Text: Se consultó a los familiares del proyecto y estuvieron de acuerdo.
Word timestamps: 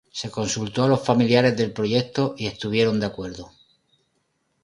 Se 0.11 0.31
consultó 0.31 0.83
a 0.83 0.87
los 0.87 1.05
familiares 1.05 1.55
del 1.55 1.73
proyecto 1.73 2.33
y 2.35 2.47
estuvieron 2.47 2.99
de 2.99 3.05
acuerdo. 3.05 3.51